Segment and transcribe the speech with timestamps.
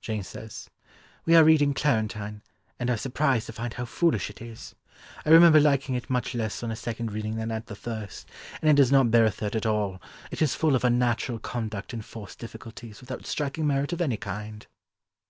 [0.00, 0.70] Jane says,
[1.26, 2.40] "We are reading Clarentine
[2.80, 4.74] and are surprised to find how foolish it is.
[5.26, 8.26] I remember liking it much less on a second reading than at the first,
[8.62, 10.00] and it does not bear a third at all.
[10.30, 14.66] It is full of unnatural conduct and forced difficulties, without striking merit of any kind."